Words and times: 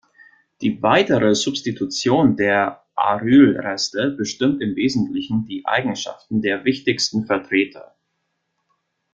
Die 0.61 0.81
weitere 0.81 1.35
Substitution 1.35 2.35
der 2.35 2.83
Aryl-Reste 2.95 4.09
bestimmt 4.17 4.59
im 4.59 4.75
Wesentlichen 4.75 5.45
die 5.45 5.63
Eigenschaften 5.67 6.41
der 6.41 6.65
wichtigsten 6.65 7.27
Vertreter. 7.27 7.93